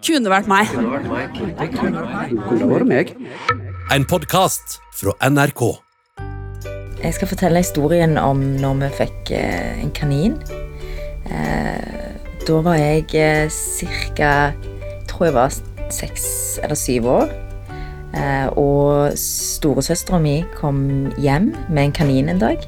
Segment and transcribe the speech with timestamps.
[0.00, 0.70] Kunne vært meg.
[0.72, 3.10] Kunne vært meg.
[3.92, 5.62] En podkast fra NRK.
[7.00, 10.38] Jeg skal fortelle historien om når vi fikk eh, en kanin.
[11.28, 12.16] Eh,
[12.46, 13.60] da var jeg eh,
[14.16, 14.32] ca.
[15.10, 15.60] tror jeg var
[15.92, 16.26] seks
[16.64, 17.36] eller syv år.
[18.16, 22.64] Eh, og storesøstera mi kom hjem med en kanin en dag.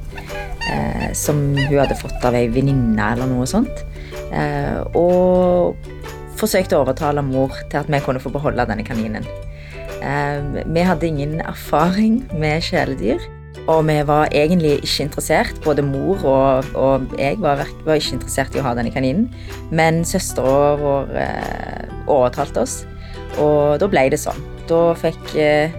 [0.69, 3.85] Eh, som hun hadde fått av ei venninne eller noe sånt.
[4.33, 5.77] Eh, og
[6.43, 9.27] forsøkte å overtale mor til at vi kunne få beholde denne kaninen.
[10.03, 13.23] Eh, vi hadde ingen erfaring med kjæledyr.
[13.71, 18.57] Og vi var egentlig ikke interessert, både mor og, og jeg var, var, ikke interessert
[18.57, 19.29] i å ha denne kaninen.
[19.71, 22.81] Men søstera vår eh, overtalte oss,
[23.39, 24.43] og da ble det sånn.
[24.67, 25.79] Da fikk eh,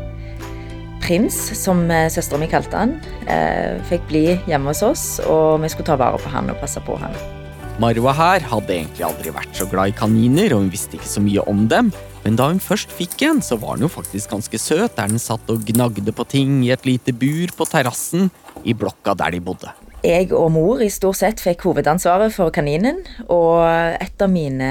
[1.03, 2.95] Prins, som eh, søstera mi kalte han,
[3.27, 6.79] eh, fikk bli hjemme hos oss, og vi skulle ta vare på han og passe
[6.87, 7.42] på han.
[7.81, 11.21] Marwa her hadde egentlig aldri vært så glad i kaniner, og hun visste ikke så
[11.25, 11.87] mye om dem.
[12.21, 15.21] Men da hun først fikk en, så var den jo faktisk ganske søt, der den
[15.21, 18.29] satt og gnagde på ting i et lite bur på terrassen
[18.61, 19.73] i blokka der de bodde.
[20.05, 24.69] Jeg og mor i stort sett fikk hovedansvaret for kaninen, og et av mine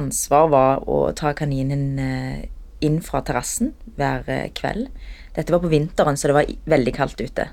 [0.00, 2.42] ansvar var å ta kaninen eh,
[2.82, 4.90] inn fra terrassen hver eh, kveld.
[5.36, 7.46] Dette var på vinteren, så det var veldig kaldt ute.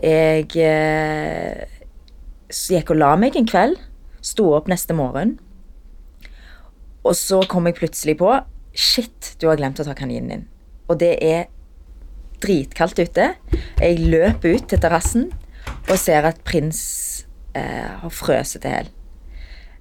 [0.00, 1.68] Jeg eh,
[2.48, 3.76] gikk og la meg en kveld,
[4.24, 5.38] sto opp neste morgen
[7.06, 8.32] og så kom jeg plutselig på
[8.76, 10.42] Shit, du har glemt å ta kaninen din.
[10.86, 11.48] Og det er
[12.40, 13.32] dritkaldt ute.
[13.80, 15.26] Jeg løper ut til terrassen
[15.88, 16.80] og ser at prins
[17.58, 18.92] eh, har frøset til hel.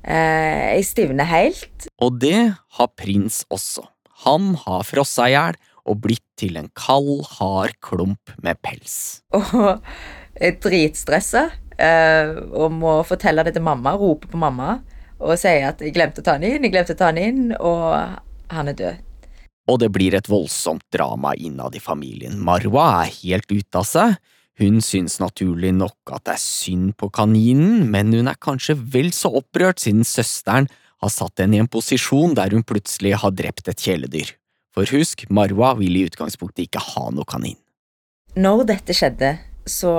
[0.01, 1.87] Eh, jeg stivner helt.
[2.01, 2.39] Og det
[2.79, 3.85] har prins også.
[4.25, 9.21] Han har frossa i hjel og blitt til en kald, hard klump med pels.
[9.37, 9.53] Og
[10.49, 11.49] er dritstressa
[11.79, 14.79] og må fortelle det til mamma, rope på mamma
[15.19, 17.55] og sier at 'jeg glemte å ta han inn, jeg glemte å ta han inn',
[17.59, 18.97] og han er død.
[19.69, 22.39] Og det blir et voldsomt drama innad i familien.
[22.39, 24.15] Marwa er helt ute av seg.
[24.59, 29.11] Hun syns naturlig nok at det er synd på kaninen, men hun er kanskje vel
[29.11, 30.67] så opprørt siden søsteren
[30.99, 34.33] har satt henne i en posisjon der hun plutselig har drept et kjæledyr.
[34.75, 37.57] For husk, Marwa vil i utgangspunktet ikke ha noe kanin.
[38.35, 39.93] Når dette skjedde, så,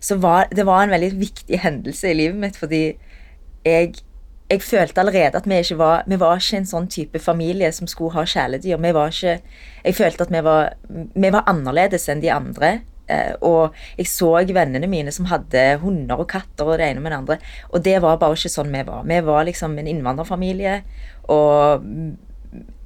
[0.00, 2.82] så var det var en veldig viktig hendelse i livet mitt, fordi
[3.66, 3.96] jeg
[4.48, 7.86] jeg følte allerede at vi ikke var Vi var ikke en sånn type familie som
[7.86, 8.78] skulle ha kjæledyr.
[8.80, 9.40] Vi var ikke
[9.84, 10.70] Jeg følte at vi var,
[11.14, 12.80] vi var annerledes enn de andre.
[13.08, 17.12] Eh, og jeg så vennene mine som hadde hunder og katter og det ene med
[17.12, 17.38] det andre.
[17.72, 19.04] Og det var bare ikke sånn vi var.
[19.08, 20.82] Vi var liksom en innvandrerfamilie,
[21.28, 21.84] og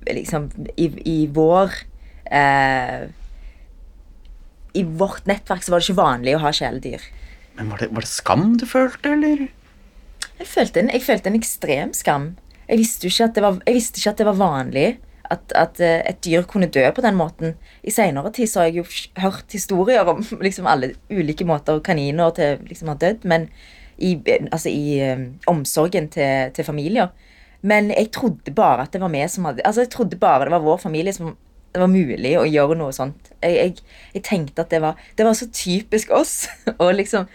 [0.07, 1.75] liksom i, i vår
[2.31, 3.11] eh,
[4.75, 7.05] I vårt nettverk så var det ikke vanlig å ha kjæledyr.
[7.59, 9.47] Men var det, var det skam du følte, eller?
[10.39, 12.29] Jeg følte en, jeg følte en ekstrem skam.
[12.69, 14.87] Jeg visste, ikke at det var, ikke at det var vanlig
[15.33, 17.55] at, at eh, et dyr kunne dø på den måten.
[17.83, 18.87] I seinere tid så har jeg jo
[19.23, 23.49] hørt historier om liksom alle ulike måter kaniner til liksom har dødd, men
[24.03, 24.17] i,
[24.51, 27.13] altså i um, omsorgen til, til, familier.
[27.63, 30.51] Men jeg trodde bare at det var vi som hadde Altså jeg trodde bare det
[30.51, 31.37] var vår familie som
[31.73, 33.33] det var mulig å gjøre noe sånt.
[33.41, 36.45] Jeg, jeg, jeg tenkte at det var, det var så typisk oss
[36.83, 37.29] å liksom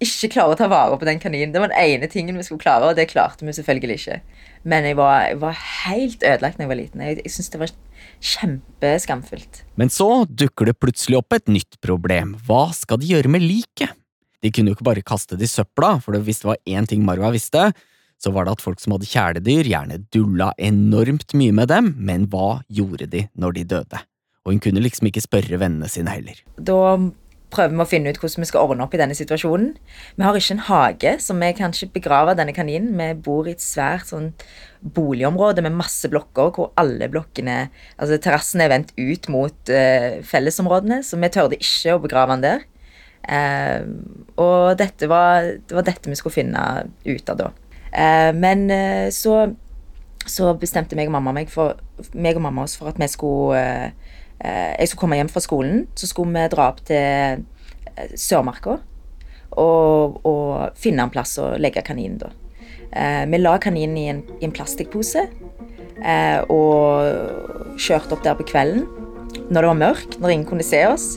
[0.00, 1.52] ikke klare å ta vare på den kaninen.
[1.52, 4.20] Det var den ene tingen vi skulle klare, og det klarte vi selvfølgelig ikke.
[4.70, 7.04] Men jeg var, jeg var helt ødelagt da jeg var liten.
[7.04, 7.74] Jeg, jeg syntes det var
[8.30, 9.62] kjempeskamfullt.
[9.80, 12.32] Men så dukker det plutselig opp et nytt problem.
[12.46, 13.92] Hva skal de gjøre med liket?
[14.40, 17.04] De kunne jo ikke bare kaste det i søpla, for hvis det var én ting
[17.04, 17.70] Marwa visste,
[18.20, 22.28] så var det at folk som hadde kjæledyr, gjerne dulla enormt mye med dem, men
[22.32, 24.04] hva gjorde de når de døde?
[24.44, 26.38] Og hun kunne liksom ikke spørre vennene sine heller.
[26.56, 26.78] Da
[27.50, 29.72] prøver vi å finne ut hvordan vi skal ordne opp i denne situasjonen.
[30.16, 32.92] Vi har ikke en hage, så vi kan ikke begrave denne kaninen.
[32.98, 34.30] Vi bor i et svært sånn
[34.80, 37.58] boligområde med masse blokker, hvor alle blokkene
[38.00, 42.46] Altså terrassen er vendt ut mot uh, fellesområdene, så vi tørde ikke å begrave den
[42.46, 42.68] der.
[43.20, 43.82] Uh,
[44.40, 46.64] og dette var, det var dette vi skulle finne
[47.04, 47.50] ut av da.
[47.90, 48.68] Uh, men
[49.10, 49.50] så,
[50.26, 51.80] så bestemte meg og mamma meg for,
[52.14, 53.64] meg og mamma oss for at vi skulle
[54.40, 58.78] Eh, jeg skulle komme hjem fra skolen, så skulle vi dra opp til eh, Sørmarka
[59.60, 62.30] og, og, finne en plass å legge kaninen, da.
[62.90, 65.28] Eh, vi la kaninen i en, i en plastikkpose
[66.48, 68.86] og kjørte opp der på kvelden
[69.52, 71.10] når det var mørkt, når ingen kunne se oss.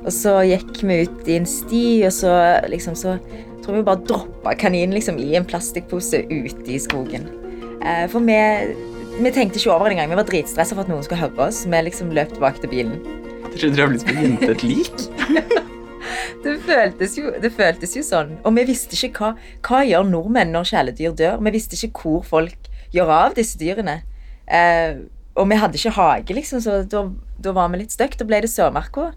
[0.00, 2.32] Og så gikk vi ut i en sti, og så
[2.66, 3.14] liksom så
[3.64, 7.26] tror vi bare droppa kaninen liksom i en plastikkpose ute i skogen.
[8.12, 8.36] For vi
[9.14, 10.10] vi tenkte ikke over det engang.
[10.10, 11.62] Vi var dritstressa for at noen skulle høre oss.
[11.70, 12.96] Vi liksom løp tilbake til bilen.
[13.54, 15.04] Dere blitt gjemt et lik.
[16.44, 18.32] det, føltes jo, det føltes jo sånn.
[18.42, 19.28] Og vi visste ikke hva,
[19.68, 21.38] hva gjør nordmenn når kjæledyr dør.
[21.46, 24.00] Vi visste ikke hvor folk gjør av disse dyrene.
[24.50, 25.04] Eh,
[25.38, 27.06] og vi hadde ikke hage, liksom, så da,
[27.42, 28.18] da var vi litt stuck.
[28.18, 29.12] Da ble det Sørmarka.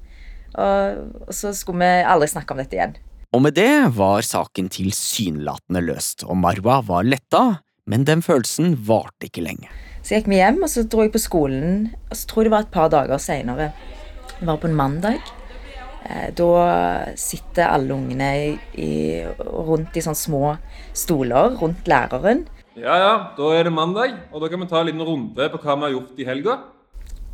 [0.58, 2.94] Og, og så skulle vi aldri snakke om dette igjen.
[3.36, 9.28] Og med det var saken tilsynelatende løst, og Marwa var letta, men den følelsen varte
[9.28, 9.68] ikke lenge.
[10.04, 11.90] Så gikk vi hjem, og så dro jeg på skolen.
[12.08, 13.72] Og så tror jeg det var et par dager seinere.
[14.38, 15.20] Det var på en mandag.
[16.08, 16.52] Eh, Da
[17.20, 18.48] sitter alle ungene i,
[18.80, 18.92] i,
[19.44, 20.44] rundt i sånne små
[20.96, 22.46] stoler rundt læreren.
[22.78, 25.60] Ja, ja, da er det mandag, og da kan vi ta en liten runde på
[25.64, 26.58] hva vi har gjort i helga.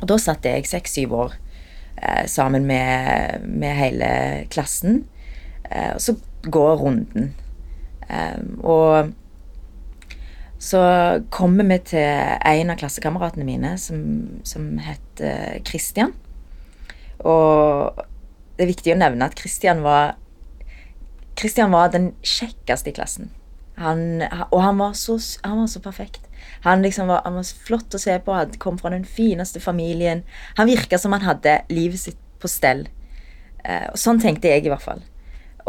[0.00, 1.34] Og da satt jeg seks-syv år
[2.00, 4.08] eh, sammen med, med hele
[4.50, 5.04] klassen.
[5.70, 7.34] Eh, og så går runden.
[8.60, 9.12] Og
[10.60, 10.80] så
[11.32, 14.02] kommer vi til en av klassekameratene mine som,
[14.44, 16.12] som heter Christian.
[17.24, 17.96] Og
[18.56, 20.14] det er viktig å nevne at Christian var
[21.34, 23.32] Christian var den kjekkeste i klassen.
[23.76, 24.22] Han,
[24.52, 26.28] og han var, så, han var så perfekt.
[26.62, 30.22] Han, liksom var, han var flott å se på, han kom fra den fineste familien.
[30.60, 32.86] Han virka som han hadde livet sitt på stell.
[33.64, 35.02] Eh, og Sånn tenkte jeg i hvert fall.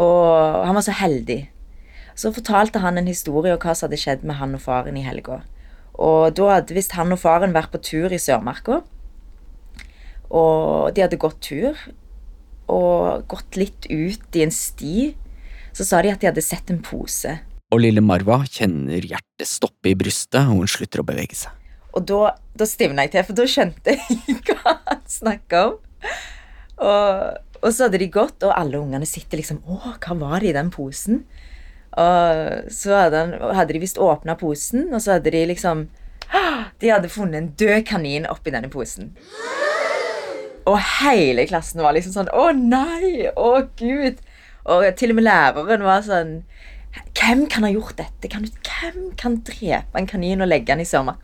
[0.01, 1.45] Og han var så heldig.
[2.15, 5.03] Så fortalte han en historie om hva som hadde skjedd med han og faren i
[5.05, 5.41] helga.
[5.95, 8.81] Og da hadde visst han og faren vært på tur i Sørmarka.
[10.35, 11.79] Og de hadde gått tur,
[12.71, 15.11] og gått litt ut i en sti.
[15.75, 17.35] Så sa de at de hadde sett en pose.
[17.73, 21.63] Og lille Marwa kjenner hjertet stoppe i brystet, og hun slutter å bevege seg.
[21.95, 25.77] Og da, da stivna jeg til, for da skjønte jeg hva han snakka om.
[26.75, 30.51] Og, og så hadde de gått, og alle ungene sitter liksom Å, hva var det
[30.51, 31.23] i den posen?
[31.95, 35.87] Og så hadde, han, hadde de visst åpna posen, og så hadde de liksom
[36.81, 39.13] De hadde funnet en død kanin oppi denne posen.
[40.65, 43.29] Og hele klassen var liksom sånn Å nei!
[43.31, 44.19] Å gud!
[44.65, 46.39] Og til og med læreren var sånn
[47.15, 48.31] Hvem kan ha gjort dette?
[48.31, 51.19] Kan, hvem kan drepe en kanin og legge den i Sørmark?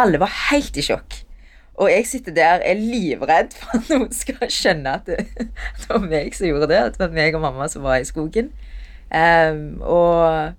[0.00, 1.20] Alle var helt i sjokk.
[1.80, 6.02] Og jeg sitter der er livredd for at noen skal skjønne at det, det var
[6.04, 6.80] meg som gjorde det.
[6.90, 8.52] At det var meg og mamma som var i skogen.
[9.10, 10.52] Um, og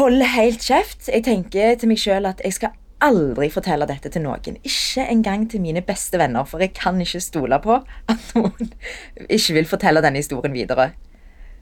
[0.00, 1.06] holder helt kjeft.
[1.08, 2.74] Jeg tenker til meg sjøl at jeg skal
[3.04, 4.58] aldri fortelle dette til noen.
[4.66, 7.78] Ikke engang til mine beste venner, for jeg kan ikke stole på
[8.12, 8.72] at noen
[9.28, 10.90] ikke vil fortelle denne historien videre.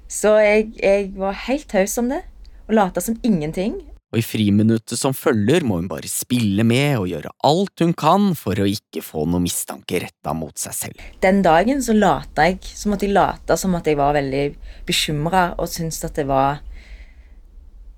[0.08, 2.22] Så jeg, jeg var helt taus om det,
[2.68, 3.82] og lata som ingenting.
[4.14, 8.28] Og i friminuttet som følger må hun bare spille med og gjøre alt hun kan
[8.38, 11.00] for å ikke få noe mistanke retta mot seg selv.
[11.24, 14.44] Den dagen så lata jeg Så måtte jeg late som at jeg var veldig
[14.86, 16.62] bekymra og syntes at det var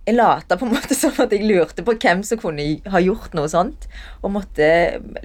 [0.06, 2.64] Jeg lata på en måte som at jeg lurte på hvem som kunne
[2.94, 3.84] ha gjort noe sånt.
[4.22, 4.70] Og måtte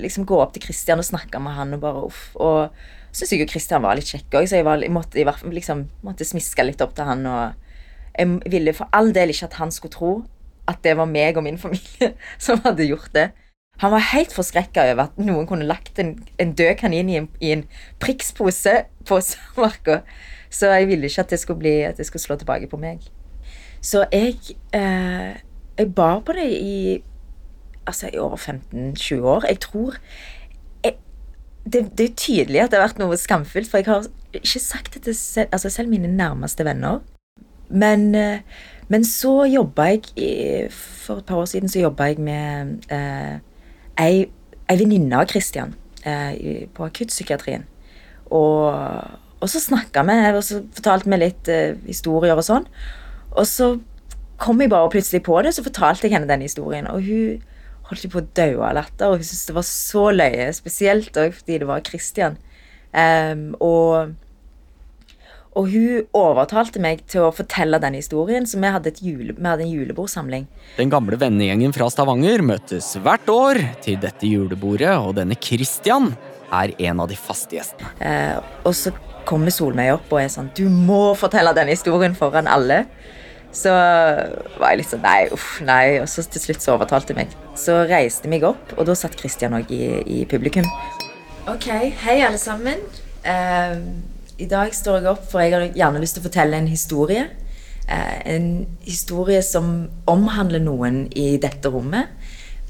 [0.01, 2.23] liksom gå opp til Christian og snakke med han og bare uff.
[2.35, 5.39] Og syns jeg jo Christian var litt kjekk òg, så jeg, var, jeg måtte, hvert
[5.39, 7.23] fall liksom, måtte smiske litt opp til han.
[7.29, 10.13] Og jeg ville for all del ikke at han skulle tro
[10.69, 12.13] at det var meg og min familie
[12.45, 13.29] som hadde gjort det.
[13.81, 17.29] Han var helt forskrekka over at noen kunne lagt en, en død kanin i en,
[17.41, 17.63] i en
[18.03, 18.75] prikspose
[19.09, 20.01] på Sørmarka.
[20.51, 23.07] Så jeg ville ikke at det skulle, bli, at det skulle slå tilbake på meg.
[23.81, 24.35] Så jeg,
[24.77, 25.39] eh,
[25.77, 27.01] jeg bar på det i,
[27.87, 29.47] altså, i over 15-20 år.
[29.47, 29.95] Jeg tror
[30.83, 30.97] jeg,
[31.65, 34.05] det, det er tydelig at det har vært noe skamfullt, for jeg har
[34.37, 36.99] ikke sagt det til selv, altså selv mine nærmeste venner.
[37.69, 38.39] Men, eh,
[38.91, 43.37] men så jobba jeg For et par år siden så jobba jeg med eh,
[44.01, 44.25] ei,
[44.69, 45.75] ei venninne av Christian
[46.07, 47.63] eh, på akuttpsykiatrien.
[48.31, 48.71] Og,
[49.41, 52.67] og så snakka vi, og så fortalte vi litt eh, historier og sånn.
[53.31, 53.73] Og så
[54.41, 56.89] kom jeg bare plutselig på det, så fortalte jeg henne den historien.
[56.89, 57.43] Og hun
[57.91, 60.47] holdt på å dø av latter, og hun syntes det var så løye.
[60.57, 62.39] Spesielt også fordi det var Christian.
[62.97, 64.15] Em, og,
[65.51, 69.47] og hun overtalte meg til å fortelle den historien, så vi hadde, et jule, vi
[69.47, 70.45] hadde en julebordsamling.
[70.77, 76.13] Den gamle vennegjengen fra Stavanger møtes hvert år til dette julebordet, og denne Christian
[76.55, 77.91] er en av de faste gjestene.
[77.99, 78.93] Eh, og så
[79.27, 82.85] kommer Solveig opp og er sånn Du må fortelle denne historien foran alle.
[83.51, 85.99] Så var jeg litt sånn Nei, uff, nei.
[85.99, 87.35] Og så til slutt så overtalte jeg meg.
[87.59, 90.67] Så reiste jeg meg opp, og da satt Christian òg i, i publikum.
[91.51, 91.67] Ok,
[92.05, 92.79] hei alle sammen.
[93.27, 93.75] Eh,
[94.41, 97.27] I dag står jeg opp, for jeg har gjerne lyst til å fortelle en historie.
[97.85, 98.47] Eh, en
[98.85, 102.09] historie som omhandler noen i dette rommet,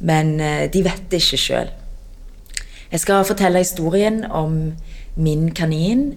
[0.04, 1.72] men eh, de vet det ikke sjøl.
[2.92, 4.74] Jeg skal fortelle historien om
[5.16, 6.10] min kanin,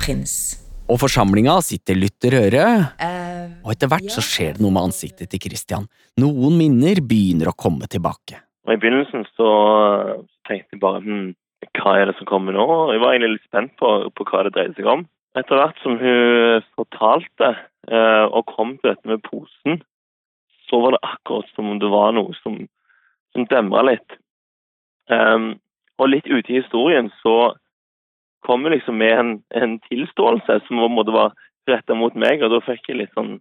[0.00, 0.56] Prins.
[0.88, 2.68] Og forsamlinga sitter lytter øre,
[3.02, 3.18] Eh,
[3.66, 5.84] og etter hvert så skjer det noe med ansiktet til Christian.
[6.22, 8.38] Noen minner begynner å komme tilbake.
[8.66, 9.48] Og I begynnelsen så
[10.46, 11.32] tenkte jeg bare hm,
[11.78, 12.66] hva er det som kommer nå?
[12.92, 15.04] Jeg var egentlig litt spent på, på hva det dreide seg om.
[15.38, 17.54] Etter hvert som hun fortalte
[17.88, 19.80] eh, og kom til dette med posen,
[20.68, 22.58] så var det akkurat som om det var noe som,
[23.32, 24.18] som demra litt.
[25.10, 25.56] Um,
[26.00, 27.54] og litt ute i historien så
[28.46, 31.34] kom hun liksom med en, en tilståelse som på en måte var
[31.70, 33.36] retta mot meg, og da fikk jeg litt sånn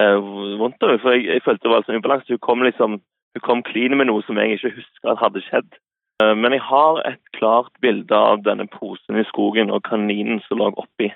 [0.00, 0.18] eh,
[0.60, 1.02] vondt av henne.
[1.02, 2.30] For jeg, jeg følte det var sånn ubalanse.
[2.30, 3.00] Hun kom liksom
[3.32, 5.78] hun kom clean med noe som jeg ikke husker hadde skjedd.
[6.22, 10.60] Uh, men jeg har et klart bilde av denne posen i skogen og kaninen som
[10.60, 11.10] lå oppi.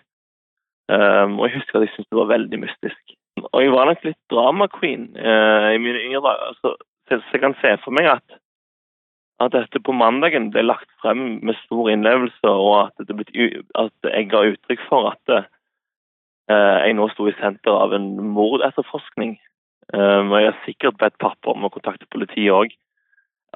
[0.90, 3.14] Um, og jeg husker at jeg syntes det var veldig mystisk.
[3.52, 6.58] Og jeg var nok litt drama queen uh, i mine yngre dager.
[6.62, 6.74] Så,
[7.10, 8.42] jeg kan se for meg at
[9.36, 13.26] at dette på mandagen ble lagt frem med stor innlevelse, og at, ble,
[13.76, 15.32] at jeg ga uttrykk for at
[16.48, 19.34] jeg nå sto i senter av en mordetterforskning.
[19.94, 22.72] Um, og jeg har sikkert bedt pappa om å kontakte politiet òg.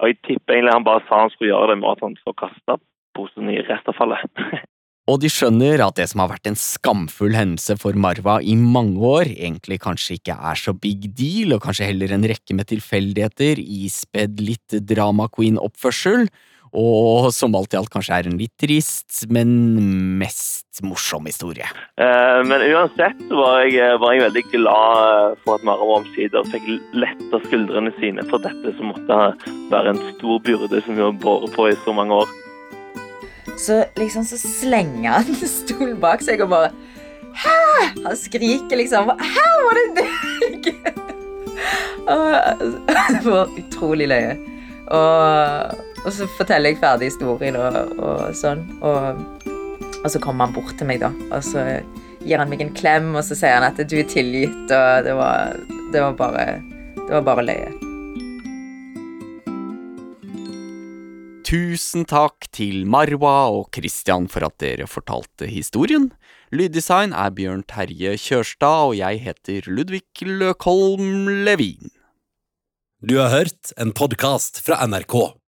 [0.01, 2.37] Og jeg tipper egentlig han bare sa han skulle gjøre det med at han får
[2.45, 2.77] kasta
[3.17, 4.45] posen i restavfallet.
[5.11, 9.01] og de skjønner at det som har vært en skamfull hendelse for Marwa i mange
[9.03, 13.59] år, egentlig kanskje ikke er så big deal, og kanskje heller en rekke med tilfeldigheter,
[13.59, 16.31] ispedd litt drama queen-oppførsel,
[16.77, 19.51] og som alt i alt kanskje er en litt trist, men
[20.21, 21.67] mest morsom historie.
[22.01, 27.43] Eh, men uansett var jeg, var jeg veldig glad for at Mara omsider fikk letta
[27.47, 29.19] skuldrene sine for dette som måtte
[29.73, 32.39] være en stor byrde som hun har båret på i så mange år.
[33.61, 36.73] Så liksom så slenger han stolen bak seg og bare
[37.31, 37.59] Hæ?
[38.03, 40.71] Han skriker liksom Hæ, var det deg?
[43.11, 44.33] det var utrolig løye.
[44.91, 48.65] Og, og, så forteller jeg ferdig historien og, og sånn.
[48.81, 49.21] Og,
[50.01, 51.13] og, så kommer han bort til meg, da.
[51.31, 51.67] Og så
[52.25, 55.15] gir han meg en klem, og så sier han at du er tilgitt, og det
[55.19, 55.61] var,
[55.93, 56.51] det var bare
[57.01, 57.71] Det var bare løye.
[61.51, 66.13] Tusen takk til Marwa og Christian for at dere fortalte historien.
[66.55, 71.91] Lyddesign er Bjørn Terje Kjørstad, og jeg heter Ludvig Løkholm Levin.
[73.03, 75.40] Du har hørt en podkast fra NRK.